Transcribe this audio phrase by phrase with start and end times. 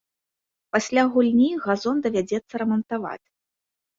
[0.75, 3.21] Пасля гульні газон давядзецца рамантаваць.